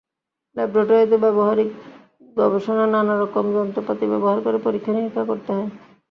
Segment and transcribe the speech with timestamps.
[0.55, 1.69] ল্যাবরেটরিতে ব্যবহারিক
[2.37, 5.69] গবেষণা নানা রকম যন্ত্রপাতি ব্যবহার করে পরীক্ষা-নিরীক্ষা করতে হয়।